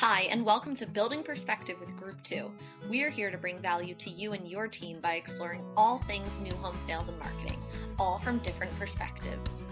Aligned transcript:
Hi, 0.00 0.28
and 0.30 0.44
welcome 0.44 0.76
to 0.76 0.86
Building 0.86 1.24
Perspective 1.24 1.74
with 1.80 1.96
Group 1.96 2.22
2. 2.22 2.48
We 2.88 3.02
are 3.02 3.10
here 3.10 3.32
to 3.32 3.36
bring 3.36 3.58
value 3.58 3.96
to 3.96 4.10
you 4.10 4.32
and 4.32 4.46
your 4.46 4.68
team 4.68 5.00
by 5.00 5.14
exploring 5.14 5.64
all 5.76 5.98
things 5.98 6.38
new 6.38 6.54
home 6.58 6.76
sales 6.76 7.08
and 7.08 7.18
marketing, 7.18 7.58
all 7.98 8.20
from 8.20 8.38
different 8.38 8.72
perspectives. 8.78 9.64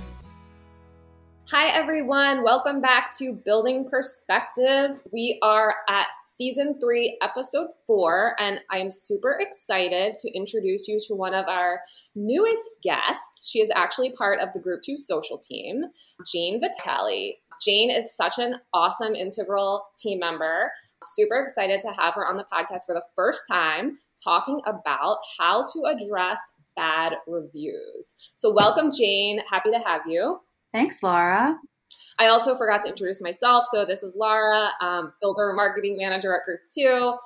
Hi, 1.53 1.69
everyone. 1.69 2.43
Welcome 2.43 2.81
back 2.81 3.17
to 3.19 3.35
Building 3.45 3.89
Perspective. 3.89 5.01
We 5.13 5.39
are 5.45 5.73
at 5.89 6.09
season 6.25 6.81
three, 6.81 7.17
episode 7.23 7.69
four, 7.87 8.35
and 8.41 8.59
I 8.69 8.79
am 8.79 8.91
super 8.91 9.39
excited 9.39 10.17
to 10.19 10.37
introduce 10.37 10.89
you 10.89 10.99
to 11.07 11.15
one 11.15 11.35
of 11.35 11.47
our 11.47 11.83
newest 12.17 12.83
guests. 12.83 13.49
She 13.49 13.61
is 13.61 13.71
actually 13.77 14.11
part 14.11 14.41
of 14.41 14.53
the 14.55 14.59
Group 14.59 14.83
2 14.83 14.97
social 14.97 15.39
team, 15.39 15.85
Jane 16.27 16.61
Vitale. 16.61 17.37
Jane 17.65 17.91
is 17.91 18.17
such 18.17 18.39
an 18.39 18.57
awesome, 18.73 19.15
integral 19.15 19.87
team 20.01 20.19
member. 20.19 20.71
Super 21.05 21.37
excited 21.37 21.81
to 21.83 21.93
have 21.99 22.15
her 22.15 22.27
on 22.27 22.37
the 22.37 22.47
podcast 22.53 22.87
for 22.87 22.95
the 22.95 23.05
first 23.15 23.43
time 23.51 23.99
talking 24.23 24.61
about 24.67 25.19
how 25.39 25.65
to 25.73 25.85
address 25.85 26.41
bad 26.75 27.15
reviews. 27.27 28.15
So, 28.35 28.53
welcome, 28.53 28.91
Jane. 28.97 29.41
Happy 29.51 29.71
to 29.71 29.79
have 29.79 30.03
you. 30.07 30.41
Thanks, 30.73 31.03
Laura. 31.03 31.59
I 32.19 32.29
also 32.29 32.57
forgot 32.57 32.83
to 32.83 32.89
introduce 32.89 33.21
myself. 33.21 33.67
So, 33.67 33.85
this 33.85 34.03
is 34.03 34.17
Laura, 34.17 34.71
um, 34.81 35.13
builder 35.21 35.53
marketing 35.55 35.97
manager 35.99 36.35
at 36.35 36.45
Group 36.45 36.61
2 36.75 37.17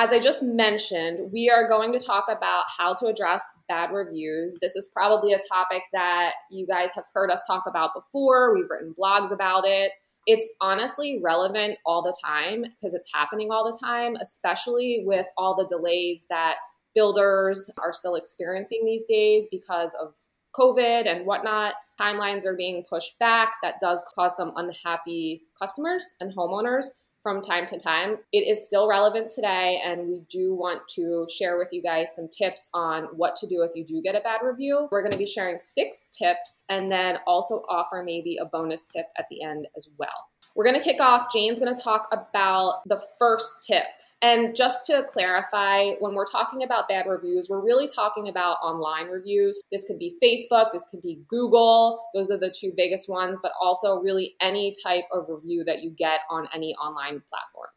as 0.00 0.14
I 0.14 0.18
just 0.18 0.42
mentioned, 0.42 1.30
we 1.30 1.50
are 1.50 1.68
going 1.68 1.92
to 1.92 1.98
talk 1.98 2.24
about 2.30 2.64
how 2.74 2.94
to 2.94 3.06
address 3.06 3.44
bad 3.68 3.92
reviews. 3.92 4.56
This 4.62 4.74
is 4.74 4.88
probably 4.94 5.34
a 5.34 5.40
topic 5.46 5.82
that 5.92 6.32
you 6.50 6.66
guys 6.66 6.94
have 6.94 7.04
heard 7.12 7.30
us 7.30 7.42
talk 7.46 7.64
about 7.66 7.90
before. 7.94 8.54
We've 8.54 8.70
written 8.70 8.94
blogs 8.98 9.30
about 9.30 9.66
it. 9.66 9.92
It's 10.26 10.54
honestly 10.62 11.20
relevant 11.22 11.76
all 11.84 12.02
the 12.02 12.16
time 12.24 12.62
because 12.62 12.94
it's 12.94 13.10
happening 13.12 13.50
all 13.50 13.70
the 13.70 13.78
time, 13.78 14.16
especially 14.16 15.02
with 15.04 15.26
all 15.36 15.54
the 15.54 15.66
delays 15.66 16.24
that 16.30 16.54
builders 16.94 17.68
are 17.76 17.92
still 17.92 18.14
experiencing 18.14 18.86
these 18.86 19.04
days 19.04 19.48
because 19.50 19.94
of 20.00 20.14
COVID 20.56 21.06
and 21.06 21.26
whatnot. 21.26 21.74
Timelines 22.00 22.46
are 22.46 22.56
being 22.56 22.84
pushed 22.88 23.18
back. 23.18 23.56
That 23.62 23.74
does 23.78 24.02
cause 24.14 24.34
some 24.34 24.54
unhappy 24.56 25.42
customers 25.58 26.14
and 26.20 26.34
homeowners 26.34 26.86
from 27.22 27.42
time 27.42 27.66
to 27.66 27.78
time. 27.78 28.16
It 28.32 28.48
is 28.48 28.66
still 28.66 28.88
relevant 28.88 29.28
today, 29.28 29.80
and 29.84 30.08
we 30.08 30.22
do 30.30 30.54
want 30.54 30.80
to 30.96 31.26
share 31.30 31.58
with 31.58 31.68
you 31.72 31.82
guys 31.82 32.14
some 32.14 32.28
tips 32.28 32.70
on 32.72 33.04
what 33.16 33.36
to 33.36 33.46
do 33.46 33.62
if 33.62 33.72
you 33.74 33.84
do 33.84 34.00
get 34.02 34.14
a 34.14 34.20
bad 34.20 34.40
review. 34.42 34.88
We're 34.90 35.02
going 35.02 35.12
to 35.12 35.18
be 35.18 35.26
sharing 35.26 35.58
six 35.60 36.08
tips 36.16 36.64
and 36.68 36.90
then 36.90 37.18
also 37.26 37.62
offer 37.68 38.02
maybe 38.04 38.38
a 38.40 38.46
bonus 38.46 38.88
tip 38.88 39.06
at 39.18 39.26
the 39.30 39.42
end 39.42 39.68
as 39.76 39.88
well. 39.98 40.29
We're 40.56 40.64
going 40.64 40.76
to 40.76 40.82
kick 40.82 41.00
off. 41.00 41.32
Jane's 41.32 41.58
going 41.58 41.74
to 41.74 41.80
talk 41.80 42.08
about 42.12 42.82
the 42.86 43.00
first 43.18 43.64
tip. 43.66 43.84
And 44.22 44.54
just 44.54 44.84
to 44.86 45.04
clarify, 45.08 45.92
when 46.00 46.14
we're 46.14 46.26
talking 46.26 46.62
about 46.62 46.88
bad 46.88 47.06
reviews, 47.06 47.48
we're 47.48 47.64
really 47.64 47.88
talking 47.88 48.28
about 48.28 48.58
online 48.62 49.06
reviews. 49.06 49.62
This 49.72 49.84
could 49.86 49.98
be 49.98 50.16
Facebook, 50.22 50.72
this 50.72 50.86
could 50.90 51.00
be 51.00 51.22
Google. 51.28 52.04
Those 52.14 52.30
are 52.30 52.36
the 52.36 52.54
two 52.54 52.72
biggest 52.76 53.08
ones, 53.08 53.38
but 53.42 53.52
also 53.60 53.96
really 54.00 54.34
any 54.40 54.74
type 54.84 55.04
of 55.12 55.26
review 55.28 55.64
that 55.64 55.82
you 55.82 55.90
get 55.90 56.20
on 56.28 56.48
any 56.54 56.74
online 56.74 57.22
platform. 57.30 57.70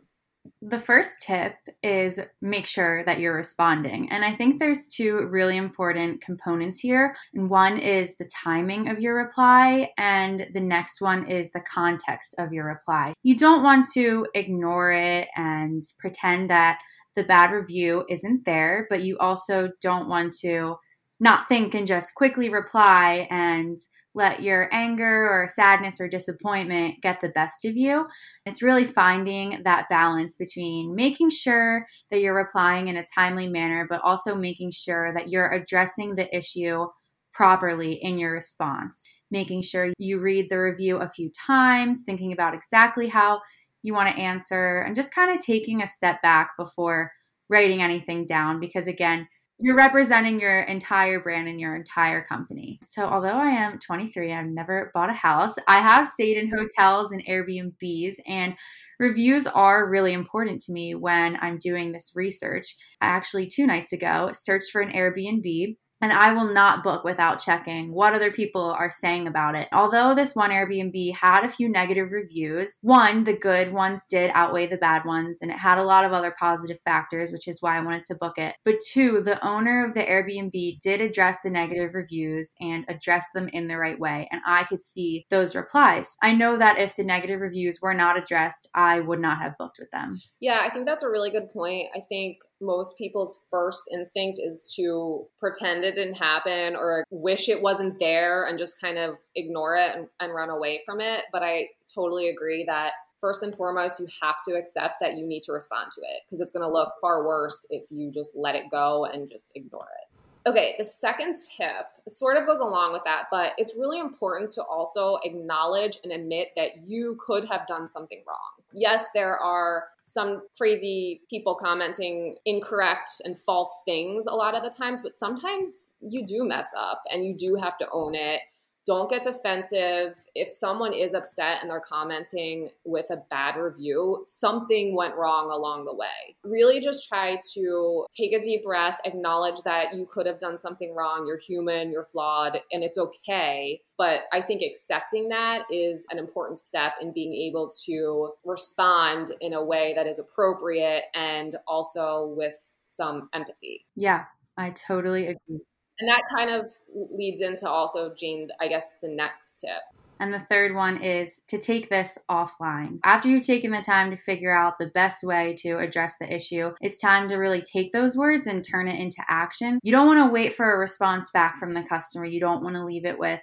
The 0.65 0.79
first 0.79 1.21
tip 1.21 1.55
is 1.83 2.21
make 2.41 2.65
sure 2.65 3.03
that 3.03 3.19
you're 3.19 3.35
responding. 3.35 4.09
And 4.09 4.23
I 4.23 4.33
think 4.33 4.59
there's 4.59 4.87
two 4.87 5.27
really 5.29 5.57
important 5.57 6.21
components 6.21 6.79
here. 6.79 7.17
And 7.33 7.49
one 7.49 7.77
is 7.77 8.15
the 8.15 8.29
timing 8.33 8.87
of 8.87 8.97
your 9.01 9.17
reply, 9.17 9.91
and 9.97 10.47
the 10.53 10.61
next 10.61 11.01
one 11.01 11.29
is 11.29 11.51
the 11.51 11.59
context 11.59 12.35
of 12.37 12.53
your 12.53 12.65
reply. 12.65 13.13
You 13.23 13.35
don't 13.35 13.61
want 13.61 13.87
to 13.93 14.25
ignore 14.35 14.93
it 14.93 15.27
and 15.35 15.83
pretend 15.99 16.49
that 16.49 16.79
the 17.15 17.23
bad 17.23 17.51
review 17.51 18.05
isn't 18.07 18.45
there, 18.45 18.87
but 18.89 19.03
you 19.03 19.17
also 19.17 19.69
don't 19.81 20.07
want 20.07 20.33
to 20.39 20.77
not 21.19 21.49
think 21.49 21.73
and 21.73 21.85
just 21.85 22.15
quickly 22.15 22.47
reply 22.47 23.27
and 23.29 23.79
let 24.15 24.43
your 24.43 24.69
anger 24.71 25.29
or 25.29 25.47
sadness 25.47 25.99
or 25.99 26.07
disappointment 26.07 27.01
get 27.01 27.19
the 27.19 27.29
best 27.29 27.65
of 27.65 27.75
you. 27.75 28.05
It's 28.45 28.61
really 28.61 28.85
finding 28.85 29.61
that 29.63 29.89
balance 29.89 30.35
between 30.35 30.95
making 30.95 31.31
sure 31.31 31.85
that 32.11 32.19
you're 32.19 32.35
replying 32.35 32.87
in 32.87 32.97
a 32.97 33.05
timely 33.13 33.47
manner, 33.47 33.87
but 33.89 34.01
also 34.01 34.35
making 34.35 34.71
sure 34.71 35.13
that 35.13 35.29
you're 35.29 35.51
addressing 35.51 36.15
the 36.15 36.35
issue 36.35 36.85
properly 37.31 37.93
in 38.01 38.17
your 38.17 38.31
response. 38.31 39.03
Making 39.31 39.63
sure 39.63 39.91
you 39.97 40.19
read 40.19 40.49
the 40.49 40.59
review 40.59 40.97
a 40.97 41.09
few 41.09 41.31
times, 41.31 42.03
thinking 42.05 42.33
about 42.33 42.53
exactly 42.53 43.07
how 43.07 43.41
you 43.81 43.93
want 43.93 44.09
to 44.09 44.21
answer, 44.21 44.79
and 44.81 44.95
just 44.95 45.13
kind 45.13 45.31
of 45.35 45.43
taking 45.43 45.81
a 45.81 45.87
step 45.87 46.21
back 46.21 46.51
before 46.57 47.11
writing 47.49 47.81
anything 47.81 48.25
down. 48.25 48.59
Because 48.59 48.87
again, 48.87 49.27
you're 49.63 49.77
representing 49.77 50.41
your 50.41 50.63
entire 50.63 51.21
brand 51.21 51.47
and 51.47 51.57
your 51.57 51.73
entire 51.73 52.21
company. 52.21 52.77
So, 52.83 53.05
although 53.05 53.29
I 53.29 53.47
am 53.47 53.79
23, 53.79 54.33
I've 54.33 54.47
never 54.47 54.91
bought 54.93 55.09
a 55.09 55.13
house. 55.13 55.55
I 55.69 55.79
have 55.79 56.09
stayed 56.09 56.35
in 56.35 56.51
hotels 56.53 57.13
and 57.13 57.25
Airbnbs, 57.25 58.15
and 58.27 58.55
reviews 58.99 59.47
are 59.47 59.89
really 59.89 60.11
important 60.11 60.59
to 60.63 60.73
me 60.73 60.95
when 60.95 61.37
I'm 61.41 61.59
doing 61.59 61.93
this 61.93 62.11
research. 62.13 62.75
I 62.99 63.05
actually, 63.05 63.47
two 63.47 63.65
nights 63.65 63.93
ago, 63.93 64.31
searched 64.33 64.69
for 64.69 64.81
an 64.81 64.91
Airbnb 64.91 65.77
and 66.03 66.11
I 66.11 66.33
will 66.33 66.51
not 66.51 66.83
book 66.83 67.05
without 67.05 67.41
checking 67.41 67.93
what 67.93 68.13
other 68.13 68.29
people 68.29 68.75
are 68.77 68.89
saying 68.89 69.25
about 69.25 69.55
it. 69.55 69.69
Although 69.71 70.13
this 70.13 70.35
one 70.35 70.51
Airbnb 70.51 71.15
had 71.15 71.45
a 71.45 71.49
few 71.49 71.69
negative 71.69 72.11
reviews, 72.11 72.77
one, 72.81 73.23
the 73.23 73.37
good 73.37 73.71
ones 73.71 74.05
did 74.05 74.29
outweigh 74.33 74.67
the 74.67 74.75
bad 74.75 75.05
ones, 75.05 75.41
and 75.41 75.49
it 75.49 75.57
had 75.57 75.77
a 75.77 75.83
lot 75.83 76.03
of 76.03 76.11
other 76.11 76.35
positive 76.37 76.77
factors, 76.83 77.31
which 77.31 77.47
is 77.47 77.61
why 77.61 77.77
I 77.77 77.81
wanted 77.81 78.03
to 78.03 78.15
book 78.15 78.37
it. 78.37 78.55
But 78.65 78.81
two, 78.91 79.21
the 79.21 79.41
owner 79.47 79.85
of 79.85 79.93
the 79.93 80.01
Airbnb 80.01 80.81
did 80.81 80.99
address 80.99 81.37
the 81.41 81.49
negative 81.49 81.93
reviews 81.93 82.53
and 82.59 82.83
address 82.89 83.27
them 83.33 83.47
in 83.53 83.69
the 83.69 83.77
right 83.77 83.97
way, 83.97 84.27
and 84.29 84.41
I 84.45 84.65
could 84.65 84.81
see 84.81 85.25
those 85.29 85.55
replies. 85.55 86.17
I 86.21 86.33
know 86.33 86.57
that 86.57 86.79
if 86.79 86.97
the 86.97 87.05
negative 87.05 87.39
reviews 87.39 87.79
were 87.81 87.93
not 87.93 88.17
addressed, 88.17 88.69
I 88.75 88.99
would 88.99 89.21
not 89.21 89.37
have 89.37 89.57
booked 89.57 89.77
with 89.79 89.91
them. 89.91 90.19
Yeah, 90.41 90.59
I 90.61 90.69
think 90.69 90.85
that's 90.85 91.03
a 91.03 91.09
really 91.09 91.29
good 91.29 91.49
point. 91.53 91.87
I 91.95 92.01
think 92.09 92.39
most 92.63 92.97
people's 92.97 93.43
first 93.51 93.89
instinct 93.91 94.39
is 94.41 94.71
to 94.75 95.25
pretend 95.39 95.83
it 95.83 95.95
didn't 95.95 96.15
happen 96.15 96.75
or 96.75 97.03
wish 97.11 97.49
it 97.49 97.61
wasn't 97.61 97.99
there 97.99 98.45
and 98.45 98.57
just 98.57 98.79
kind 98.79 98.97
of 98.97 99.17
ignore 99.35 99.75
it 99.75 99.95
and, 99.95 100.07
and 100.19 100.33
run 100.33 100.49
away 100.49 100.81
from 100.85 100.99
it. 100.99 101.23
But 101.31 101.43
I 101.43 101.67
totally 101.93 102.29
agree 102.29 102.63
that 102.65 102.93
first 103.19 103.41
and 103.41 103.55
foremost, 103.55 103.99
you 103.99 104.07
have 104.21 104.35
to 104.47 104.55
accept 104.55 104.95
that 104.99 105.17
you 105.17 105.25
need 105.25 105.43
to 105.43 105.53
respond 105.53 105.91
to 105.93 106.01
it 106.01 106.23
because 106.25 106.41
it's 106.41 106.51
going 106.51 106.67
to 106.67 106.71
look 106.71 106.93
far 106.99 107.25
worse 107.25 107.65
if 107.69 107.85
you 107.89 108.11
just 108.11 108.35
let 108.35 108.53
it 108.55 108.65
go 108.69 109.05
and 109.05 109.29
just 109.29 109.53
ignore 109.55 109.87
it. 110.01 110.22
Okay, 110.45 110.75
the 110.77 110.83
second 110.83 111.37
tip, 111.57 111.85
it 112.05 112.17
sort 112.17 112.35
of 112.35 112.45
goes 112.45 112.59
along 112.59 112.91
with 112.91 113.03
that, 113.05 113.25
but 113.31 113.53
it's 113.57 113.75
really 113.77 113.99
important 113.99 114.49
to 114.51 114.63
also 114.63 115.17
acknowledge 115.23 115.97
and 116.03 116.11
admit 116.11 116.49
that 116.57 116.85
you 116.85 117.17
could 117.25 117.45
have 117.47 117.65
done 117.65 117.87
something 117.87 118.21
wrong. 118.27 118.37
Yes, 118.73 119.07
there 119.13 119.37
are 119.37 119.85
some 120.01 120.41
crazy 120.57 121.21
people 121.29 121.55
commenting 121.55 122.35
incorrect 122.45 123.21
and 123.23 123.37
false 123.37 123.83
things 123.85 124.25
a 124.25 124.35
lot 124.35 124.53
of 124.53 124.63
the 124.63 124.69
times, 124.69 125.01
but 125.01 125.15
sometimes 125.15 125.85
you 126.01 126.25
do 126.25 126.43
mess 126.43 126.73
up 126.77 127.03
and 127.09 127.23
you 127.23 127.35
do 127.37 127.55
have 127.55 127.77
to 127.77 127.87
own 127.93 128.13
it 128.13 128.41
don't 128.85 129.09
get 129.09 129.23
defensive. 129.23 130.17
If 130.35 130.53
someone 130.53 130.93
is 130.93 131.13
upset 131.13 131.59
and 131.61 131.69
they're 131.69 131.79
commenting 131.79 132.69
with 132.85 133.09
a 133.09 133.17
bad 133.29 133.55
review, 133.55 134.23
something 134.25 134.95
went 134.95 135.15
wrong 135.15 135.51
along 135.51 135.85
the 135.85 135.95
way. 135.95 136.35
Really 136.43 136.79
just 136.79 137.07
try 137.07 137.39
to 137.53 138.05
take 138.15 138.33
a 138.33 138.41
deep 138.41 138.63
breath, 138.63 138.99
acknowledge 139.05 139.61
that 139.63 139.93
you 139.93 140.07
could 140.11 140.25
have 140.25 140.39
done 140.39 140.57
something 140.57 140.93
wrong. 140.93 141.25
You're 141.27 141.37
human, 141.37 141.91
you're 141.91 142.05
flawed, 142.05 142.59
and 142.71 142.83
it's 142.83 142.97
okay. 142.97 143.81
But 143.97 144.21
I 144.33 144.41
think 144.41 144.61
accepting 144.61 145.29
that 145.29 145.63
is 145.71 146.05
an 146.11 146.17
important 146.17 146.59
step 146.59 146.93
in 147.01 147.13
being 147.13 147.33
able 147.33 147.71
to 147.85 148.31
respond 148.43 149.33
in 149.39 149.53
a 149.53 149.63
way 149.63 149.93
that 149.95 150.07
is 150.07 150.19
appropriate 150.19 151.03
and 151.13 151.57
also 151.67 152.33
with 152.35 152.55
some 152.87 153.29
empathy. 153.33 153.85
Yeah, 153.95 154.25
I 154.57 154.71
totally 154.71 155.27
agree. 155.27 155.61
And 156.03 156.09
that 156.09 156.23
kind 156.35 156.49
of 156.49 156.69
leads 157.11 157.39
into 157.39 157.69
also, 157.69 158.13
Jane, 158.13 158.49
I 158.59 158.67
guess 158.67 158.95
the 159.01 159.07
next 159.07 159.61
tip. 159.61 159.79
And 160.19 160.33
the 160.33 160.41
third 160.49 160.75
one 160.75 161.01
is 161.01 161.39
to 161.47 161.57
take 161.57 161.89
this 161.89 162.17
offline. 162.29 162.99
After 163.05 163.29
you've 163.29 163.45
taken 163.45 163.71
the 163.71 163.79
time 163.79 164.11
to 164.11 164.17
figure 164.17 164.53
out 164.53 164.77
the 164.77 164.87
best 164.87 165.23
way 165.23 165.55
to 165.59 165.77
address 165.77 166.15
the 166.19 166.29
issue, 166.29 166.73
it's 166.81 166.99
time 166.99 167.29
to 167.29 167.37
really 167.37 167.61
take 167.61 167.93
those 167.93 168.17
words 168.17 168.47
and 168.47 168.65
turn 168.65 168.89
it 168.89 168.99
into 168.99 169.23
action. 169.29 169.79
You 169.81 169.93
don't 169.93 170.07
want 170.07 170.19
to 170.19 170.33
wait 170.33 170.53
for 170.53 170.73
a 170.73 170.77
response 170.77 171.31
back 171.31 171.57
from 171.57 171.73
the 171.73 171.83
customer. 171.83 172.25
You 172.25 172.41
don't 172.41 172.63
want 172.63 172.75
to 172.75 172.83
leave 172.83 173.05
it 173.05 173.17
with, 173.17 173.39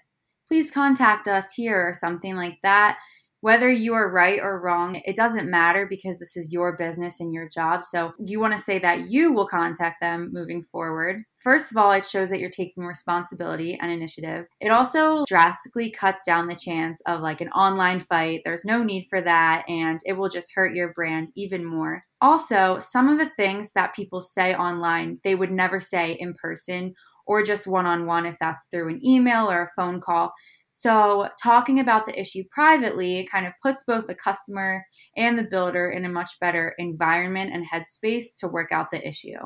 please 0.46 0.70
contact 0.70 1.28
us 1.28 1.54
here 1.54 1.88
or 1.88 1.94
something 1.94 2.36
like 2.36 2.58
that. 2.62 2.98
Whether 3.40 3.70
you 3.70 3.94
are 3.94 4.12
right 4.12 4.38
or 4.40 4.60
wrong, 4.60 5.00
it 5.04 5.16
doesn't 5.16 5.50
matter 5.50 5.86
because 5.86 6.18
this 6.18 6.36
is 6.36 6.52
your 6.52 6.76
business 6.76 7.20
and 7.20 7.32
your 7.32 7.48
job. 7.48 7.82
So 7.84 8.12
you 8.18 8.38
want 8.38 8.52
to 8.52 8.62
say 8.62 8.78
that 8.80 9.10
you 9.10 9.32
will 9.32 9.46
contact 9.46 10.00
them 10.00 10.30
moving 10.32 10.62
forward. 10.62 11.22
First 11.38 11.70
of 11.70 11.78
all, 11.78 11.90
it 11.92 12.04
shows 12.04 12.28
that 12.30 12.38
you're 12.38 12.50
taking 12.50 12.84
responsibility 12.84 13.78
and 13.80 13.90
initiative. 13.90 14.44
It 14.60 14.68
also 14.68 15.24
drastically 15.26 15.90
cuts 15.90 16.24
down 16.26 16.48
the 16.48 16.54
chance 16.54 17.00
of 17.06 17.22
like 17.22 17.40
an 17.40 17.48
online 17.50 18.00
fight. 18.00 18.42
There's 18.44 18.66
no 18.66 18.82
need 18.82 19.06
for 19.08 19.22
that, 19.22 19.64
and 19.68 20.00
it 20.04 20.12
will 20.12 20.28
just 20.28 20.52
hurt 20.54 20.74
your 20.74 20.92
brand 20.92 21.28
even 21.36 21.64
more. 21.64 22.04
Also, 22.20 22.78
some 22.78 23.08
of 23.08 23.16
the 23.16 23.30
things 23.38 23.72
that 23.72 23.94
people 23.94 24.20
say 24.20 24.54
online, 24.54 25.18
they 25.24 25.34
would 25.34 25.50
never 25.50 25.80
say 25.80 26.12
in 26.12 26.34
person 26.34 26.94
or 27.26 27.42
just 27.42 27.66
one 27.66 27.86
on 27.86 28.06
one 28.06 28.26
if 28.26 28.36
that's 28.40 28.66
through 28.70 28.90
an 28.90 29.06
email 29.06 29.50
or 29.50 29.62
a 29.62 29.70
phone 29.76 30.00
call. 30.00 30.32
So, 30.70 31.28
talking 31.42 31.80
about 31.80 32.06
the 32.06 32.18
issue 32.18 32.44
privately 32.50 33.26
kind 33.30 33.44
of 33.44 33.52
puts 33.60 33.82
both 33.82 34.06
the 34.06 34.14
customer 34.14 34.86
and 35.16 35.36
the 35.36 35.42
builder 35.42 35.90
in 35.90 36.04
a 36.04 36.08
much 36.08 36.38
better 36.40 36.74
environment 36.78 37.50
and 37.52 37.66
headspace 37.66 38.26
to 38.38 38.46
work 38.46 38.70
out 38.70 38.90
the 38.92 39.06
issue. 39.06 39.36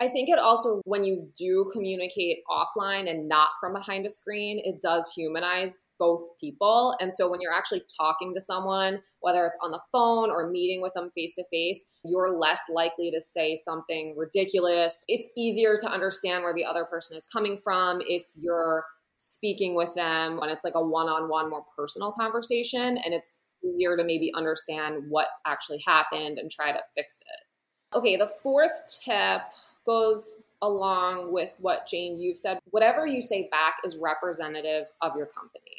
I 0.00 0.08
think 0.08 0.28
it 0.28 0.38
also, 0.38 0.80
when 0.84 1.02
you 1.02 1.28
do 1.36 1.68
communicate 1.72 2.38
offline 2.48 3.10
and 3.10 3.28
not 3.28 3.48
from 3.60 3.72
behind 3.72 4.06
a 4.06 4.10
screen, 4.10 4.60
it 4.62 4.80
does 4.80 5.12
humanize 5.12 5.86
both 5.98 6.20
people. 6.40 6.94
And 7.00 7.12
so, 7.12 7.28
when 7.28 7.40
you're 7.40 7.52
actually 7.52 7.82
talking 8.00 8.32
to 8.34 8.40
someone, 8.40 9.00
whether 9.18 9.44
it's 9.44 9.58
on 9.64 9.72
the 9.72 9.80
phone 9.90 10.30
or 10.30 10.50
meeting 10.50 10.80
with 10.80 10.94
them 10.94 11.10
face 11.16 11.34
to 11.34 11.44
face, 11.50 11.84
you're 12.04 12.38
less 12.38 12.62
likely 12.72 13.10
to 13.10 13.20
say 13.20 13.56
something 13.56 14.14
ridiculous. 14.16 15.04
It's 15.08 15.28
easier 15.36 15.76
to 15.80 15.90
understand 15.90 16.44
where 16.44 16.54
the 16.54 16.64
other 16.64 16.84
person 16.84 17.16
is 17.16 17.26
coming 17.26 17.58
from 17.58 18.00
if 18.06 18.22
you're 18.36 18.84
speaking 19.20 19.74
with 19.74 19.94
them 19.94 20.38
when 20.38 20.48
it's 20.48 20.64
like 20.64 20.74
a 20.76 20.82
one-on-one 20.82 21.50
more 21.50 21.62
personal 21.76 22.10
conversation 22.10 22.96
and 22.96 23.12
it's 23.12 23.40
easier 23.62 23.94
to 23.94 24.02
maybe 24.02 24.32
understand 24.34 25.04
what 25.10 25.28
actually 25.46 25.82
happened 25.86 26.38
and 26.38 26.50
try 26.50 26.72
to 26.72 26.80
fix 26.94 27.20
it. 27.20 27.96
Okay, 27.96 28.16
the 28.16 28.30
fourth 28.42 28.80
tip 29.04 29.42
goes 29.84 30.42
along 30.62 31.34
with 31.34 31.54
what 31.58 31.86
Jane 31.86 32.18
you've 32.18 32.38
said. 32.38 32.60
Whatever 32.70 33.06
you 33.06 33.20
say 33.20 33.46
back 33.50 33.74
is 33.84 33.98
representative 33.98 34.86
of 35.02 35.14
your 35.14 35.26
company 35.26 35.69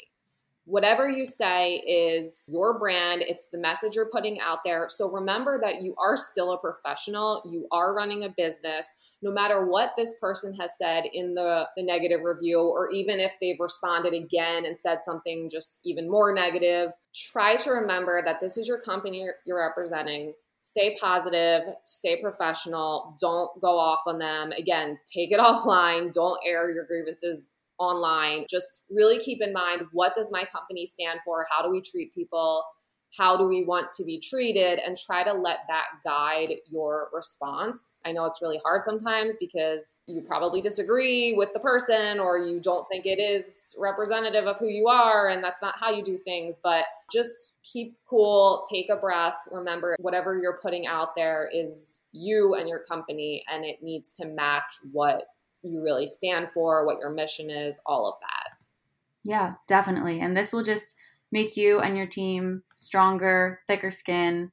whatever 0.64 1.08
you 1.08 1.26
say 1.26 1.76
is 1.76 2.48
your 2.52 2.78
brand, 2.78 3.22
it's 3.22 3.48
the 3.48 3.58
message 3.58 3.96
you're 3.96 4.10
putting 4.10 4.40
out 4.40 4.58
there. 4.64 4.86
So 4.88 5.10
remember 5.10 5.60
that 5.60 5.82
you 5.82 5.94
are 6.02 6.16
still 6.16 6.52
a 6.52 6.58
professional, 6.58 7.42
you 7.44 7.66
are 7.72 7.94
running 7.94 8.24
a 8.24 8.28
business. 8.36 8.94
No 9.22 9.32
matter 9.32 9.66
what 9.66 9.92
this 9.96 10.14
person 10.20 10.54
has 10.54 10.78
said 10.78 11.04
in 11.12 11.34
the, 11.34 11.68
the 11.76 11.82
negative 11.82 12.20
review, 12.22 12.60
or 12.60 12.90
even 12.90 13.18
if 13.18 13.34
they've 13.40 13.58
responded 13.58 14.14
again 14.14 14.64
and 14.64 14.78
said 14.78 15.02
something 15.02 15.48
just 15.50 15.80
even 15.84 16.10
more 16.10 16.32
negative, 16.32 16.92
try 17.14 17.56
to 17.56 17.70
remember 17.70 18.22
that 18.24 18.40
this 18.40 18.56
is 18.56 18.68
your 18.68 18.80
company 18.80 19.26
you're 19.44 19.58
representing. 19.58 20.32
Stay 20.60 20.96
positive, 21.00 21.62
stay 21.86 22.20
professional, 22.20 23.16
don't 23.20 23.50
go 23.60 23.76
off 23.76 24.02
on 24.06 24.20
them. 24.20 24.52
Again, 24.52 24.96
take 25.12 25.32
it 25.32 25.40
offline, 25.40 26.12
don't 26.12 26.38
air 26.46 26.70
your 26.70 26.86
grievances 26.86 27.48
online. 27.78 28.46
Just 28.48 28.84
really 28.90 29.18
keep 29.18 29.42
in 29.42 29.52
mind 29.52 29.82
what 29.92 30.14
does 30.14 30.30
my 30.30 30.44
company 30.44 30.86
stand 30.86 31.20
for? 31.24 31.46
How 31.50 31.62
do 31.62 31.70
we 31.70 31.80
treat 31.80 32.14
people? 32.14 32.64
How 33.16 33.36
do 33.36 33.46
we 33.46 33.64
want 33.64 33.92
to 33.94 34.04
be 34.04 34.18
treated? 34.18 34.78
And 34.78 34.96
try 34.96 35.22
to 35.22 35.34
let 35.34 35.58
that 35.68 35.84
guide 36.04 36.54
your 36.70 37.10
response. 37.12 38.00
I 38.06 38.12
know 38.12 38.24
it's 38.24 38.40
really 38.40 38.60
hard 38.64 38.84
sometimes 38.84 39.36
because 39.38 39.98
you 40.06 40.22
probably 40.22 40.62
disagree 40.62 41.34
with 41.34 41.52
the 41.52 41.60
person 41.60 42.18
or 42.18 42.38
you 42.38 42.58
don't 42.58 42.88
think 42.88 43.04
it 43.04 43.18
is 43.18 43.74
representative 43.78 44.46
of 44.46 44.58
who 44.58 44.68
you 44.68 44.88
are 44.88 45.28
and 45.28 45.44
that's 45.44 45.60
not 45.60 45.74
how 45.78 45.90
you 45.90 46.02
do 46.02 46.16
things. 46.16 46.58
But 46.62 46.86
just 47.12 47.54
keep 47.62 47.98
cool, 48.08 48.64
take 48.70 48.88
a 48.88 48.96
breath. 48.96 49.36
Remember, 49.50 49.94
whatever 50.00 50.40
you're 50.40 50.58
putting 50.62 50.86
out 50.86 51.14
there 51.14 51.50
is 51.52 51.98
you 52.12 52.54
and 52.54 52.66
your 52.66 52.80
company 52.80 53.44
and 53.52 53.64
it 53.64 53.82
needs 53.82 54.14
to 54.14 54.26
match 54.26 54.72
what 54.90 55.24
you 55.62 55.82
really 55.82 56.06
stand 56.06 56.50
for, 56.50 56.86
what 56.86 56.98
your 56.98 57.10
mission 57.10 57.50
is, 57.50 57.80
all 57.86 58.08
of 58.08 58.14
that. 58.20 58.56
Yeah, 59.24 59.54
definitely. 59.68 60.20
And 60.20 60.36
this 60.36 60.52
will 60.52 60.62
just 60.62 60.96
make 61.30 61.56
you 61.56 61.80
and 61.80 61.96
your 61.96 62.06
team 62.06 62.62
stronger, 62.76 63.60
thicker 63.66 63.90
skin, 63.90 64.50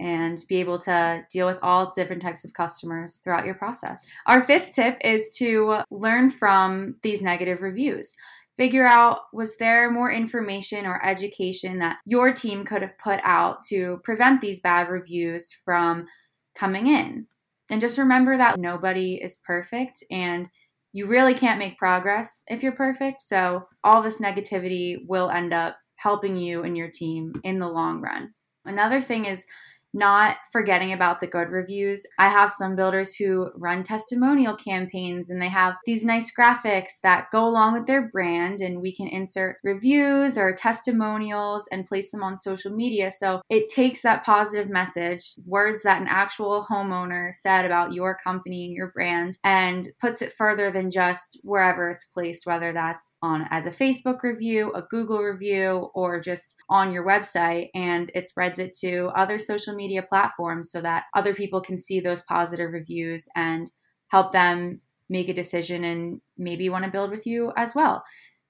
and 0.00 0.44
be 0.48 0.56
able 0.56 0.78
to 0.80 1.24
deal 1.30 1.46
with 1.46 1.58
all 1.62 1.92
different 1.94 2.20
types 2.20 2.44
of 2.44 2.52
customers 2.52 3.20
throughout 3.22 3.46
your 3.46 3.54
process. 3.54 4.06
Our 4.26 4.42
fifth 4.42 4.74
tip 4.74 4.98
is 5.04 5.30
to 5.36 5.78
learn 5.90 6.30
from 6.30 6.96
these 7.02 7.22
negative 7.22 7.62
reviews. 7.62 8.12
Figure 8.56 8.84
out 8.84 9.20
was 9.32 9.56
there 9.56 9.90
more 9.90 10.10
information 10.10 10.86
or 10.86 11.04
education 11.06 11.78
that 11.78 11.98
your 12.04 12.32
team 12.32 12.64
could 12.64 12.82
have 12.82 12.98
put 12.98 13.20
out 13.22 13.62
to 13.68 14.00
prevent 14.04 14.40
these 14.40 14.60
bad 14.60 14.88
reviews 14.88 15.52
from 15.64 16.06
coming 16.54 16.88
in? 16.88 17.26
And 17.72 17.80
just 17.80 17.96
remember 17.96 18.36
that 18.36 18.58
nobody 18.60 19.14
is 19.14 19.40
perfect 19.46 20.04
and 20.10 20.46
you 20.92 21.06
really 21.06 21.32
can't 21.32 21.58
make 21.58 21.78
progress 21.78 22.44
if 22.48 22.62
you're 22.62 22.72
perfect. 22.72 23.22
So 23.22 23.66
all 23.82 24.02
this 24.02 24.20
negativity 24.20 24.98
will 25.08 25.30
end 25.30 25.54
up 25.54 25.78
helping 25.96 26.36
you 26.36 26.64
and 26.64 26.76
your 26.76 26.90
team 26.90 27.32
in 27.44 27.58
the 27.58 27.66
long 27.66 28.02
run. 28.02 28.34
Another 28.66 29.00
thing 29.00 29.24
is 29.24 29.46
not 29.92 30.36
forgetting 30.50 30.92
about 30.92 31.20
the 31.20 31.26
good 31.26 31.50
reviews. 31.50 32.06
I 32.18 32.28
have 32.28 32.50
some 32.50 32.76
builders 32.76 33.14
who 33.14 33.50
run 33.56 33.82
testimonial 33.82 34.56
campaigns 34.56 35.30
and 35.30 35.40
they 35.40 35.48
have 35.48 35.74
these 35.84 36.04
nice 36.04 36.32
graphics 36.34 37.00
that 37.02 37.26
go 37.30 37.46
along 37.46 37.74
with 37.74 37.86
their 37.86 38.08
brand, 38.08 38.60
and 38.60 38.80
we 38.80 38.94
can 38.94 39.08
insert 39.08 39.58
reviews 39.62 40.38
or 40.38 40.54
testimonials 40.54 41.68
and 41.70 41.84
place 41.84 42.10
them 42.10 42.22
on 42.22 42.36
social 42.36 42.72
media. 42.72 43.10
So 43.10 43.42
it 43.50 43.68
takes 43.68 44.02
that 44.02 44.24
positive 44.24 44.70
message, 44.70 45.34
words 45.44 45.82
that 45.82 46.00
an 46.00 46.08
actual 46.08 46.66
homeowner 46.68 47.32
said 47.32 47.64
about 47.64 47.92
your 47.92 48.16
company 48.16 48.64
and 48.66 48.74
your 48.74 48.92
brand, 48.92 49.38
and 49.44 49.88
puts 50.00 50.22
it 50.22 50.32
further 50.32 50.70
than 50.70 50.90
just 50.90 51.38
wherever 51.42 51.90
it's 51.90 52.04
placed, 52.06 52.46
whether 52.46 52.72
that's 52.72 53.16
on 53.22 53.46
as 53.50 53.66
a 53.66 53.70
Facebook 53.70 54.22
review, 54.22 54.72
a 54.74 54.82
Google 54.82 55.18
review, 55.18 55.90
or 55.94 56.20
just 56.20 56.56
on 56.68 56.92
your 56.92 57.04
website, 57.04 57.68
and 57.74 58.10
it 58.14 58.28
spreads 58.28 58.58
it 58.58 58.74
to 58.80 59.10
other 59.16 59.38
social 59.38 59.74
media 59.74 59.81
media 59.82 60.02
platforms 60.02 60.70
so 60.70 60.80
that 60.80 61.04
other 61.14 61.34
people 61.34 61.60
can 61.60 61.76
see 61.76 61.98
those 61.98 62.22
positive 62.22 62.72
reviews 62.72 63.28
and 63.34 63.70
help 64.08 64.32
them 64.32 64.80
make 65.08 65.28
a 65.28 65.34
decision 65.34 65.84
and 65.84 66.20
maybe 66.38 66.68
want 66.68 66.84
to 66.84 66.90
build 66.90 67.10
with 67.10 67.26
you 67.26 67.52
as 67.56 67.74
well. 67.74 68.04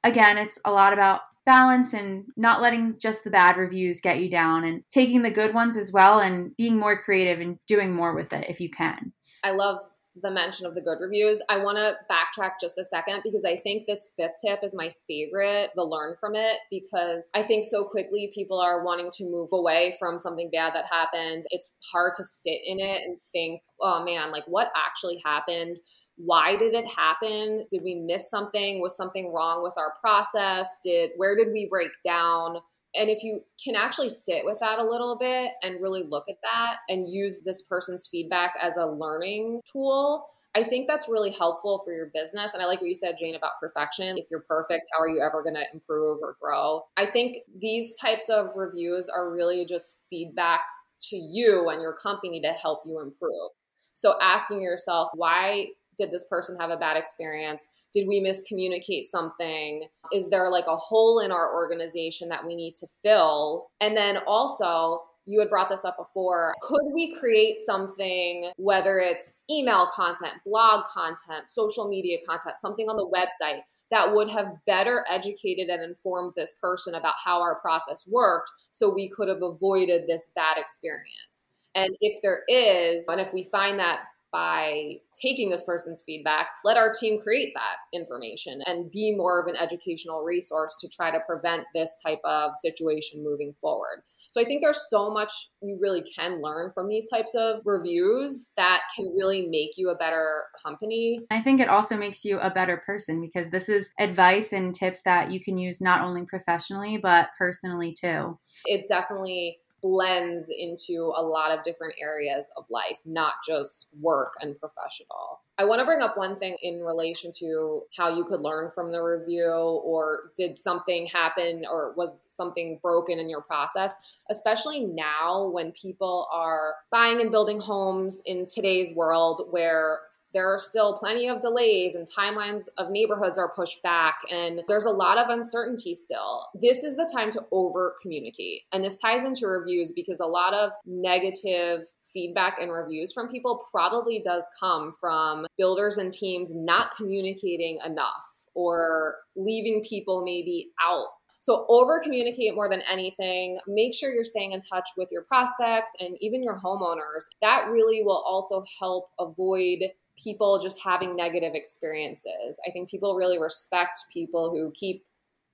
Again, 0.05 0.37
it's 0.37 0.59
a 0.65 0.71
lot 0.71 0.93
about 0.93 1.21
balance 1.47 1.95
and 1.95 2.25
not 2.37 2.61
letting 2.61 2.99
just 2.99 3.25
the 3.25 3.31
bad 3.31 3.57
reviews 3.57 4.01
get 4.01 4.21
you 4.21 4.29
down 4.29 4.65
and 4.65 4.83
taking 4.91 5.23
the 5.23 5.31
good 5.31 5.55
ones 5.55 5.77
as 5.77 5.93
well 5.93 6.21
and 6.21 6.57
being 6.57 6.77
more 6.79 7.01
creative 7.01 7.41
and 7.41 7.59
doing 7.67 7.93
more 7.93 8.15
with 8.15 8.33
it 8.33 8.45
if 8.49 8.61
you 8.61 8.71
can. 8.71 9.13
I 9.43 9.53
love 9.53 9.79
the 10.21 10.31
mention 10.31 10.67
of 10.67 10.75
the 10.75 10.83
good 10.83 10.99
reviews. 11.01 11.43
I 11.49 11.59
want 11.59 11.79
to 11.79 11.95
backtrack 12.11 12.53
just 12.61 12.79
a 12.79 12.85
second 12.85 13.23
because 13.25 13.45
I 13.47 13.57
think 13.57 13.87
this 13.87 14.13
fifth 14.17 14.35
tip 14.45 14.61
is 14.63 14.75
my 14.75 14.93
favorite, 15.09 15.71
the 15.75 15.85
learn 15.85 16.17
from 16.21 16.35
it, 16.35 16.59
because 16.71 17.31
I 17.35 17.43
think 17.43 17.65
so 17.65 17.85
quickly 17.85 18.31
people 18.35 18.61
are 18.61 18.85
wanting 18.85 19.11
to 19.11 19.25
move 19.25 19.49
away 19.53 19.95
from 19.99 20.19
something 20.19 20.51
bad 20.53 20.75
that 20.75 20.85
happened. 20.91 21.45
It's 21.51 21.71
hard 21.93 22.13
to 22.17 22.25
sit 22.25 22.59
in 22.67 22.79
it 22.79 23.03
and 23.03 23.19
think, 23.33 23.63
oh 23.81 24.05
man, 24.05 24.31
like 24.33 24.45
what 24.47 24.71
actually 24.77 25.23
happened? 25.25 25.79
Why 26.17 26.57
did 26.57 26.75
it 26.75 26.87
happen? 26.87 27.65
Did 27.71 27.81
we 27.83 27.95
miss 27.95 28.29
something? 28.29 28.81
Was 28.81 28.97
something 28.97 29.33
wrong 29.33 29.63
with 29.63 29.73
our 29.79 29.95
process? 30.01 30.69
Did 30.85 31.13
where 31.17 31.37
did 31.37 31.49
we 31.53 31.69
break 31.71 31.91
down? 32.05 32.59
And 32.95 33.09
if 33.09 33.23
you 33.23 33.41
can 33.63 33.75
actually 33.75 34.11
sit 34.11 34.45
with 34.45 34.59
that 34.61 34.79
a 34.79 34.85
little 34.85 35.17
bit 35.19 35.53
and 35.63 35.81
really 35.81 36.03
look 36.03 36.25
at 36.29 36.37
that 36.43 36.77
and 36.89 37.09
use 37.09 37.41
this 37.45 37.63
person's 37.63 38.07
feedback 38.07 38.55
as 38.61 38.77
a 38.77 38.87
learning 38.87 39.61
tool, 39.71 40.27
I 40.55 40.63
think 40.63 40.87
that's 40.87 41.09
really 41.09 41.31
helpful 41.31 41.81
for 41.83 41.95
your 41.95 42.11
business. 42.13 42.53
And 42.53 42.63
I 42.63 42.67
like 42.67 42.81
what 42.83 42.89
you 42.89 42.95
said, 42.95 43.17
Jane, 43.19 43.35
about 43.35 43.53
perfection. 43.61 44.19
If 44.19 44.27
you're 44.31 44.45
perfect, 44.47 44.87
how 44.93 45.03
are 45.03 45.09
you 45.09 45.23
ever 45.23 45.43
going 45.43 45.55
to 45.55 45.65
improve 45.73 46.19
or 46.23 46.37
grow? 46.41 46.83
I 46.99 47.07
think 47.07 47.39
these 47.59 47.97
types 47.97 48.29
of 48.29 48.51
reviews 48.55 49.09
are 49.09 49.33
really 49.33 49.65
just 49.65 50.01
feedback 50.11 50.61
to 51.09 51.17
you 51.17 51.71
and 51.71 51.81
your 51.81 51.95
company 51.95 52.41
to 52.43 52.53
help 52.53 52.83
you 52.87 53.01
improve. 53.01 53.51
So 53.95 54.15
asking 54.21 54.63
yourself, 54.63 55.11
why 55.15 55.69
did 55.97 56.11
this 56.11 56.27
person 56.29 56.59
have 56.61 56.71
a 56.71 56.77
bad 56.77 56.99
experience? 56.99 57.71
Did 57.93 58.09
we 58.09 58.21
miscommunicate 58.21 59.07
something? 59.07 59.87
Is 60.13 60.31
there 60.31 60.51
like 60.51 60.67
a 60.67 60.77
hole 60.77 61.21
in 61.21 61.31
our 61.31 61.55
organization 61.55 62.29
that 62.31 62.47
we 62.47 62.55
need 62.55 62.75
to 62.77 62.87
fill? 63.03 63.69
And 63.81 63.97
then 63.97 64.19
also, 64.27 65.03
you 65.25 65.39
had 65.39 65.51
brought 65.51 65.69
this 65.69 65.85
up 65.85 65.97
before. 65.97 66.53
Could 66.63 66.93
we 66.93 67.15
create 67.15 67.59
something, 67.59 68.51
whether 68.57 68.99
it's 68.99 69.41
email 69.51 69.89
content, 69.95 70.35
blog 70.45 70.87
content, 70.87 71.49
social 71.49 71.89
media 71.89 72.19
content, 72.27 72.57
something 72.59 72.89
on 72.89 72.97
the 72.97 73.07
website 73.07 73.61
that 73.91 74.15
would 74.15 74.29
have 74.31 74.55
better 74.67 75.05
educated 75.09 75.69
and 75.69 75.83
informed 75.83 76.33
this 76.35 76.55
person 76.61 76.95
about 76.95 77.15
how 77.23 77.41
our 77.41 77.61
process 77.61 78.09
worked 78.11 78.51
so 78.71 78.93
we 78.93 79.09
could 79.11 79.29
have 79.29 79.43
avoided 79.43 80.07
this 80.09 80.33
bad 80.35 80.59
experience? 80.59 81.49
And 81.75 81.95
if 82.01 82.21
there 82.23 82.43
is, 82.49 83.07
and 83.09 83.21
if 83.21 83.33
we 83.33 83.45
find 83.45 83.79
that 83.79 84.01
by 84.33 84.95
taking 85.21 85.51
this 85.51 85.63
person's 85.63 86.03
feedback, 86.05 86.49
let 86.65 86.77
our 86.77 86.93
team 86.99 87.21
create 87.21 87.53
that 87.55 87.77
information 87.93 88.61
and 88.67 88.91
be 88.91 89.15
more 89.15 89.41
of 89.41 89.47
an 89.47 89.57
educational 89.57 90.23
resource 90.23 90.77
to 90.81 90.89
try 90.89 91.11
to 91.11 91.21
prevent 91.21 91.65
this 91.75 92.01
type 92.05 92.21
of 92.25 92.53
situation 92.61 93.23
moving 93.23 93.53
forward. 93.61 94.03
So 94.31 94.41
I 94.41 94.45
think 94.45 94.63
there's 94.63 94.89
so 94.89 95.11
much 95.11 95.31
you 95.61 95.79
really 95.81 96.03
can 96.03 96.41
learn 96.41 96.71
from 96.71 96.89
these 96.89 97.07
types 97.09 97.35
of 97.35 97.61
reviews 97.65 98.47
that 98.57 98.81
can 98.97 99.13
really 99.15 99.47
make 99.49 99.73
you 99.77 99.91
a 99.91 99.95
better 99.95 100.45
company. 100.65 101.19
I 101.31 101.41
think 101.41 101.61
it 101.61 101.69
also 101.69 101.97
makes 101.97 102.25
you 102.25 102.39
a 102.39 102.51
better 102.51 102.83
person 102.87 103.21
because 103.21 103.51
this 103.51 103.69
is 103.69 103.91
advice 104.01 104.53
and 104.53 104.75
tips 104.75 105.03
that 105.03 105.31
you 105.31 105.41
can 105.41 105.59
use 105.59 105.81
not 105.81 106.01
only 106.01 106.25
professionally 106.25 106.97
but 106.97 107.29
personally 107.39 107.95
too. 107.99 108.39
It 108.65 108.89
definitely 108.89 109.59
blends 109.83 110.51
into 110.51 111.13
a 111.17 111.23
lot 111.23 111.51
of 111.51 111.65
different 111.65 111.95
areas 112.01 112.49
of 112.57 112.65
life, 112.71 112.99
not 113.05 113.35
just 113.47 113.89
work 114.01 114.35
and 114.41 114.59
professional. 114.59 115.41
I 115.59 115.65
want 115.65 115.81
to 115.81 115.85
bring 115.85 116.01
up 116.01 116.17
one 116.17 116.37
thing 116.37 116.57
in 116.63 116.83
relation 116.83 117.31
to 117.41 117.83
how 117.97 118.09
you 118.15 118.25
could 118.25 118.41
learn 118.41 118.71
from 118.71 118.91
the 118.91 119.03
review 119.03 119.51
or 119.51 120.33
did 120.37 120.57
something 120.57 121.07
happen 121.07 121.65
or 121.71 121.93
was 121.97 122.19
something 122.29 122.79
broken 122.81 123.19
in 123.19 123.29
your 123.29 123.43
process, 123.43 123.95
especially 124.31 124.85
now 124.85 125.49
when 125.49 125.73
people 125.73 126.29
are 126.33 126.75
buying 126.91 127.21
and 127.21 127.31
building 127.31 127.61
homes 127.61 128.23
in 128.25 128.47
today's 128.47 128.95
world 128.95 129.49
where 129.51 130.01
there 130.35 130.53
are 130.53 130.59
still 130.59 130.97
plenty 130.97 131.29
of 131.29 131.41
delays 131.41 131.95
and 131.95 132.07
timelines 132.11 132.69
of 132.79 132.91
neighborhoods 132.91 133.39
are 133.39 133.53
pushed 133.53 133.83
back 133.83 134.21
and 134.31 134.63
there's 134.69 134.87
a 134.87 134.91
lot 134.91 135.19
of 135.19 135.29
uncertainty 135.29 135.95
still. 135.95 136.47
This 136.55 136.85
is 136.85 136.97
the 136.97 137.09
time 137.13 137.31
to 137.33 137.45
over 137.53 137.95
communicate. 138.01 138.63
And 138.73 138.83
this 138.85 138.97
ties 138.97 139.25
into 139.25 139.47
reviews 139.47 139.93
because 139.93 140.21
a 140.21 140.27
lot 140.27 140.55
of 140.55 140.73
negative 140.87 141.83
feedback 142.13 142.57
and 142.61 142.73
reviews 142.73 143.13
from 143.13 143.29
people 143.29 143.63
probably 143.71 144.21
does 144.23 144.47
come 144.59 144.93
from 145.01 145.47
builders 145.57 145.99
and 145.99 146.13
teams 146.13 146.55
not 146.55 146.95
communicating 146.97 147.79
enough 147.85 148.25
or 148.55 149.17
leaving 149.35 149.83
people 149.89 150.23
maybe 150.25 150.71
out 150.83 151.09
so 151.43 151.67
over 151.69 151.99
communicate 151.99 152.55
more 152.55 152.69
than 152.69 152.83
anything. 152.89 153.59
Make 153.67 153.97
sure 153.97 154.15
you're 154.15 154.23
staying 154.23 154.53
in 154.53 154.61
touch 154.61 154.89
with 154.97 155.09
your 155.11 155.25
prospects 155.25 155.91
and 155.99 156.17
even 156.21 156.41
your 156.41 156.61
homeowners. 156.61 157.25
That 157.41 157.69
really 157.69 158.05
will 158.05 158.23
also 158.25 158.65
help 158.79 159.07
avoid 159.19 159.81
people 160.17 160.59
just 160.59 160.81
having 160.83 161.17
negative 161.17 161.55
experiences. 161.55 162.61
I 162.67 162.71
think 162.71 162.91
people 162.91 163.17
really 163.17 163.39
respect 163.39 164.05
people 164.13 164.51
who 164.51 164.71
keep 164.75 165.05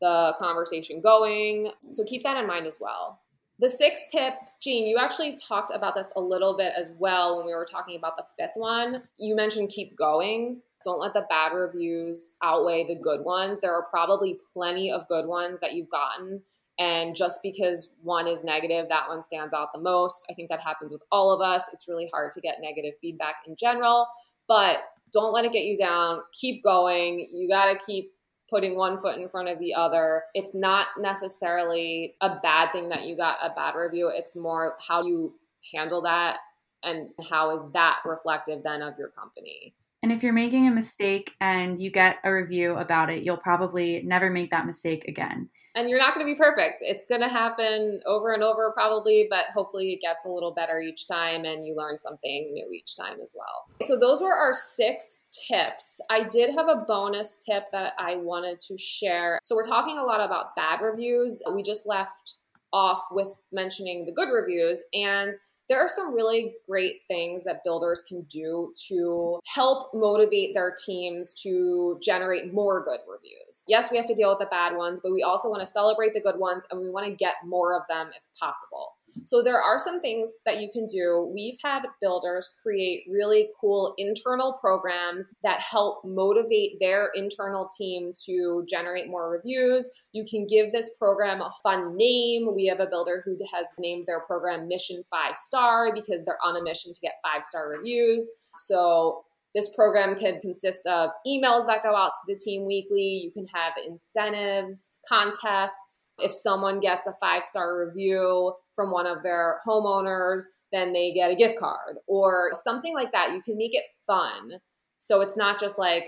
the 0.00 0.34
conversation 0.38 1.00
going. 1.00 1.70
So 1.90 2.04
keep 2.04 2.22
that 2.22 2.36
in 2.36 2.46
mind 2.46 2.66
as 2.66 2.78
well. 2.80 3.20
The 3.60 3.68
sixth 3.68 4.06
tip, 4.12 4.34
Jane, 4.62 4.86
you 4.86 4.98
actually 4.98 5.36
talked 5.36 5.72
about 5.74 5.96
this 5.96 6.12
a 6.14 6.20
little 6.20 6.56
bit 6.56 6.72
as 6.78 6.92
well 6.98 7.36
when 7.36 7.46
we 7.46 7.54
were 7.54 7.66
talking 7.68 7.96
about 7.96 8.16
the 8.16 8.24
fifth 8.38 8.54
one. 8.54 9.02
You 9.18 9.34
mentioned 9.34 9.70
keep 9.70 9.96
going. 9.96 10.60
Don't 10.84 11.00
let 11.00 11.12
the 11.12 11.26
bad 11.28 11.52
reviews 11.52 12.36
outweigh 12.40 12.86
the 12.86 12.94
good 12.94 13.24
ones. 13.24 13.58
There 13.60 13.74
are 13.74 13.86
probably 13.90 14.38
plenty 14.54 14.92
of 14.92 15.08
good 15.08 15.26
ones 15.26 15.58
that 15.58 15.74
you've 15.74 15.90
gotten. 15.90 16.40
And 16.78 17.16
just 17.16 17.40
because 17.42 17.90
one 18.02 18.28
is 18.28 18.44
negative, 18.44 18.88
that 18.88 19.08
one 19.08 19.22
stands 19.22 19.52
out 19.52 19.72
the 19.74 19.80
most. 19.80 20.24
I 20.30 20.34
think 20.34 20.48
that 20.50 20.60
happens 20.60 20.92
with 20.92 21.02
all 21.10 21.32
of 21.32 21.40
us. 21.40 21.64
It's 21.72 21.88
really 21.88 22.08
hard 22.12 22.30
to 22.32 22.40
get 22.40 22.58
negative 22.60 22.94
feedback 23.00 23.36
in 23.48 23.56
general 23.56 24.06
but 24.48 24.78
don't 25.12 25.32
let 25.32 25.44
it 25.44 25.52
get 25.52 25.64
you 25.64 25.76
down. 25.76 26.20
Keep 26.32 26.64
going. 26.64 27.28
You 27.32 27.48
got 27.48 27.72
to 27.72 27.78
keep 27.84 28.12
putting 28.50 28.76
one 28.76 28.96
foot 28.96 29.18
in 29.18 29.28
front 29.28 29.48
of 29.48 29.58
the 29.58 29.74
other. 29.74 30.22
It's 30.34 30.54
not 30.54 30.88
necessarily 30.98 32.14
a 32.20 32.36
bad 32.42 32.72
thing 32.72 32.88
that 32.88 33.04
you 33.04 33.16
got 33.16 33.38
a 33.42 33.54
bad 33.54 33.74
review. 33.74 34.10
It's 34.12 34.36
more 34.36 34.76
how 34.86 35.02
you 35.04 35.34
handle 35.72 36.02
that 36.02 36.38
and 36.82 37.10
how 37.28 37.54
is 37.54 37.62
that 37.72 38.00
reflective 38.04 38.62
then 38.62 38.82
of 38.82 38.94
your 38.98 39.08
company. 39.08 39.74
And 40.02 40.12
if 40.12 40.22
you're 40.22 40.32
making 40.32 40.68
a 40.68 40.70
mistake 40.70 41.34
and 41.40 41.78
you 41.78 41.90
get 41.90 42.18
a 42.24 42.32
review 42.32 42.76
about 42.76 43.10
it, 43.10 43.24
you'll 43.24 43.36
probably 43.36 44.02
never 44.04 44.30
make 44.30 44.50
that 44.52 44.66
mistake 44.66 45.04
again. 45.08 45.48
And 45.74 45.88
you're 45.88 45.98
not 45.98 46.14
going 46.14 46.26
to 46.26 46.32
be 46.32 46.36
perfect. 46.36 46.78
It's 46.80 47.06
going 47.06 47.20
to 47.20 47.28
happen 47.28 48.00
over 48.06 48.32
and 48.32 48.42
over, 48.42 48.72
probably, 48.72 49.28
but 49.30 49.46
hopefully 49.52 49.92
it 49.92 50.00
gets 50.00 50.24
a 50.24 50.28
little 50.28 50.52
better 50.52 50.80
each 50.80 51.06
time 51.06 51.44
and 51.44 51.66
you 51.66 51.76
learn 51.76 51.98
something 51.98 52.50
new 52.52 52.66
each 52.72 52.96
time 52.96 53.18
as 53.22 53.34
well. 53.36 53.86
So, 53.86 53.96
those 53.96 54.20
were 54.20 54.34
our 54.34 54.52
six 54.52 55.24
tips. 55.48 56.00
I 56.10 56.24
did 56.24 56.54
have 56.54 56.68
a 56.68 56.84
bonus 56.86 57.44
tip 57.44 57.64
that 57.72 57.92
I 57.98 58.16
wanted 58.16 58.58
to 58.60 58.76
share. 58.76 59.38
So, 59.44 59.54
we're 59.54 59.62
talking 59.62 59.98
a 59.98 60.04
lot 60.04 60.20
about 60.20 60.56
bad 60.56 60.80
reviews. 60.80 61.40
We 61.54 61.62
just 61.62 61.86
left 61.86 62.38
off 62.72 63.02
with 63.10 63.40
mentioning 63.52 64.04
the 64.04 64.12
good 64.12 64.32
reviews. 64.32 64.82
And 64.92 65.32
there 65.68 65.80
are 65.80 65.88
some 65.88 66.14
really 66.14 66.54
great 66.68 67.02
things 67.06 67.44
that 67.44 67.62
builders 67.64 68.04
can 68.08 68.22
do 68.22 68.72
to 68.88 69.38
help 69.46 69.90
motivate 69.94 70.54
their 70.54 70.74
teams 70.84 71.34
to 71.42 71.98
generate 72.02 72.52
more 72.52 72.82
good 72.84 73.00
reviews. 73.08 73.64
Yes, 73.66 73.90
we 73.90 73.96
have 73.96 74.06
to 74.06 74.14
deal 74.14 74.30
with 74.30 74.38
the 74.38 74.46
bad 74.46 74.76
ones, 74.76 75.00
but 75.02 75.12
we 75.12 75.22
also 75.22 75.50
want 75.50 75.60
to 75.60 75.66
celebrate 75.66 76.14
the 76.14 76.20
good 76.20 76.38
ones 76.38 76.64
and 76.70 76.80
we 76.80 76.90
want 76.90 77.06
to 77.06 77.12
get 77.12 77.34
more 77.44 77.78
of 77.78 77.82
them 77.88 78.08
if 78.16 78.28
possible. 78.38 78.97
So 79.24 79.42
there 79.42 79.60
are 79.60 79.78
some 79.78 80.00
things 80.00 80.38
that 80.46 80.60
you 80.60 80.70
can 80.72 80.86
do. 80.86 81.30
We've 81.34 81.58
had 81.62 81.82
builders 82.00 82.50
create 82.62 83.04
really 83.10 83.48
cool 83.60 83.94
internal 83.98 84.56
programs 84.60 85.32
that 85.42 85.60
help 85.60 86.04
motivate 86.04 86.78
their 86.80 87.10
internal 87.14 87.68
team 87.76 88.12
to 88.26 88.64
generate 88.68 89.08
more 89.08 89.30
reviews. 89.30 89.90
You 90.12 90.24
can 90.28 90.46
give 90.46 90.72
this 90.72 90.90
program 90.98 91.40
a 91.40 91.52
fun 91.62 91.96
name. 91.96 92.54
We 92.54 92.66
have 92.66 92.80
a 92.80 92.86
builder 92.86 93.22
who 93.24 93.36
has 93.52 93.66
named 93.78 94.06
their 94.06 94.20
program 94.20 94.68
Mission 94.68 95.02
5 95.10 95.36
Star 95.36 95.92
because 95.94 96.24
they're 96.24 96.38
on 96.44 96.56
a 96.56 96.62
mission 96.62 96.92
to 96.92 97.00
get 97.00 97.14
5-star 97.24 97.68
reviews. 97.68 98.28
So 98.56 99.24
this 99.54 99.74
program 99.74 100.14
can 100.14 100.40
consist 100.40 100.86
of 100.86 101.10
emails 101.26 101.66
that 101.66 101.82
go 101.82 101.96
out 101.96 102.12
to 102.12 102.20
the 102.32 102.36
team 102.36 102.66
weekly. 102.66 103.22
You 103.24 103.32
can 103.32 103.46
have 103.54 103.72
incentives, 103.86 105.00
contests. 105.08 106.12
If 106.18 106.32
someone 106.32 106.80
gets 106.80 107.06
a 107.06 107.14
five 107.20 107.44
star 107.44 107.86
review 107.86 108.52
from 108.78 108.92
one 108.92 109.08
of 109.08 109.24
their 109.24 109.58
homeowners, 109.66 110.44
then 110.70 110.92
they 110.92 111.12
get 111.12 111.32
a 111.32 111.34
gift 111.34 111.58
card 111.58 111.96
or 112.06 112.50
something 112.54 112.94
like 112.94 113.10
that. 113.10 113.32
You 113.32 113.42
can 113.42 113.56
make 113.58 113.74
it 113.74 113.82
fun. 114.06 114.52
So 115.00 115.20
it's 115.20 115.36
not 115.36 115.58
just 115.58 115.80
like, 115.80 116.04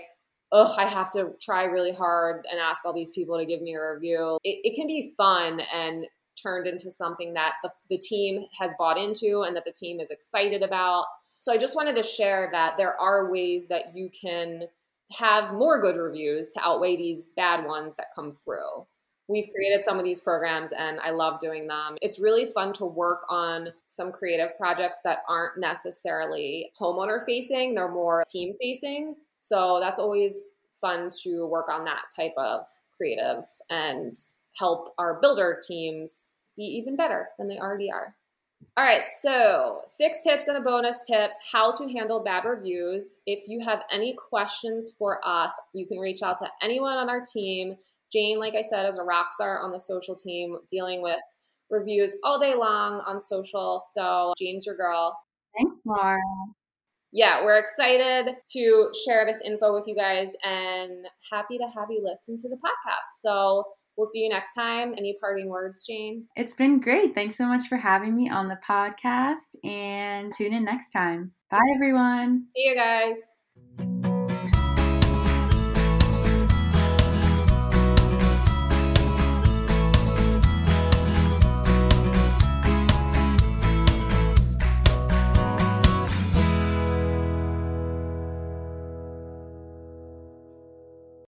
oh, 0.53 0.73
I 0.77 0.85
have 0.85 1.09
to 1.11 1.31
try 1.41 1.65
really 1.65 1.91
hard 1.91 2.45
and 2.49 2.61
ask 2.61 2.85
all 2.85 2.93
these 2.93 3.11
people 3.11 3.37
to 3.37 3.45
give 3.45 3.61
me 3.61 3.75
a 3.75 3.93
review. 3.93 4.37
It, 4.45 4.61
it 4.63 4.75
can 4.77 4.87
be 4.87 5.11
fun 5.17 5.59
and 5.73 6.05
turned 6.41 6.65
into 6.65 6.89
something 6.91 7.33
that 7.33 7.55
the, 7.61 7.71
the 7.89 7.97
team 7.97 8.45
has 8.57 8.73
bought 8.79 8.97
into 8.97 9.41
and 9.41 9.53
that 9.57 9.65
the 9.65 9.73
team 9.73 9.99
is 9.99 10.11
excited 10.11 10.63
about. 10.63 11.07
So 11.41 11.51
I 11.51 11.57
just 11.57 11.75
wanted 11.75 11.97
to 11.97 12.03
share 12.03 12.47
that 12.53 12.77
there 12.77 12.99
are 13.01 13.29
ways 13.29 13.67
that 13.67 13.95
you 13.95 14.09
can 14.09 14.63
have 15.11 15.53
more 15.53 15.81
good 15.81 15.97
reviews 15.97 16.51
to 16.51 16.61
outweigh 16.63 16.95
these 16.95 17.33
bad 17.35 17.65
ones 17.65 17.95
that 17.95 18.07
come 18.15 18.31
through. 18.31 18.85
We've 19.31 19.47
created 19.55 19.85
some 19.85 19.97
of 19.97 20.03
these 20.03 20.19
programs 20.19 20.73
and 20.73 20.99
I 20.99 21.11
love 21.11 21.39
doing 21.39 21.67
them. 21.67 21.97
It's 22.01 22.19
really 22.19 22.45
fun 22.45 22.73
to 22.73 22.85
work 22.85 23.21
on 23.29 23.69
some 23.87 24.11
creative 24.11 24.57
projects 24.57 25.01
that 25.03 25.19
aren't 25.29 25.57
necessarily 25.57 26.71
homeowner 26.79 27.23
facing, 27.25 27.73
they're 27.73 27.87
more 27.87 28.23
team 28.29 28.53
facing. 28.59 29.15
So 29.39 29.79
that's 29.79 29.99
always 29.99 30.47
fun 30.73 31.09
to 31.23 31.47
work 31.47 31.69
on 31.69 31.85
that 31.85 32.03
type 32.13 32.33
of 32.37 32.65
creative 32.97 33.45
and 33.69 34.15
help 34.57 34.93
our 34.97 35.19
builder 35.21 35.61
teams 35.65 36.29
be 36.57 36.63
even 36.63 36.95
better 36.95 37.29
than 37.37 37.47
they 37.47 37.57
already 37.57 37.89
are. 37.89 38.15
All 38.77 38.85
right, 38.85 39.03
so 39.03 39.81
six 39.87 40.21
tips 40.21 40.47
and 40.47 40.57
a 40.57 40.61
bonus 40.61 41.05
tips 41.05 41.37
how 41.51 41.71
to 41.73 41.87
handle 41.89 42.19
bad 42.19 42.45
reviews. 42.45 43.19
If 43.25 43.47
you 43.47 43.59
have 43.59 43.83
any 43.91 44.13
questions 44.13 44.91
for 44.97 45.19
us, 45.25 45.53
you 45.73 45.85
can 45.85 45.97
reach 45.97 46.21
out 46.21 46.37
to 46.39 46.47
anyone 46.61 46.97
on 46.97 47.09
our 47.09 47.21
team. 47.21 47.75
Jane, 48.11 48.39
like 48.39 48.55
I 48.55 48.61
said, 48.61 48.85
is 48.85 48.97
a 48.97 49.03
rock 49.03 49.31
star 49.31 49.59
on 49.59 49.71
the 49.71 49.79
social 49.79 50.15
team 50.15 50.57
dealing 50.69 51.01
with 51.01 51.19
reviews 51.69 52.15
all 52.23 52.39
day 52.39 52.55
long 52.55 53.01
on 53.05 53.19
social. 53.19 53.81
So, 53.93 54.33
Jane's 54.37 54.65
your 54.65 54.75
girl. 54.75 55.17
Thanks, 55.57 55.75
Laura. 55.85 56.19
Yeah, 57.13 57.43
we're 57.43 57.59
excited 57.59 58.35
to 58.53 58.91
share 59.05 59.25
this 59.25 59.41
info 59.45 59.73
with 59.73 59.85
you 59.87 59.95
guys 59.95 60.33
and 60.43 61.05
happy 61.31 61.57
to 61.57 61.65
have 61.75 61.87
you 61.89 62.01
listen 62.03 62.37
to 62.37 62.49
the 62.49 62.55
podcast. 62.55 63.19
So, 63.21 63.65
We'll 63.97 64.05
see 64.05 64.23
you 64.23 64.29
next 64.29 64.53
time. 64.53 64.93
Any 64.97 65.17
parting 65.19 65.47
words, 65.47 65.83
Jane? 65.83 66.25
It's 66.35 66.53
been 66.53 66.79
great. 66.79 67.13
Thanks 67.13 67.35
so 67.35 67.45
much 67.45 67.67
for 67.67 67.77
having 67.77 68.15
me 68.15 68.29
on 68.29 68.47
the 68.47 68.57
podcast 68.67 69.55
and 69.63 70.31
tune 70.33 70.53
in 70.53 70.63
next 70.63 70.91
time. 70.91 71.31
Bye, 71.49 71.59
everyone. 71.75 72.47
See 72.55 72.63
you 72.63 72.75
guys. 72.75 74.10